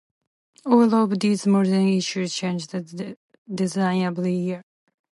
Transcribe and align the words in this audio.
All 0.65 0.95
of 0.95 1.19
these 1.19 1.45
modern 1.45 1.89
issues 1.89 2.33
changed 2.33 2.73
design 3.53 4.01
every 4.01 4.33
year. 4.33 4.63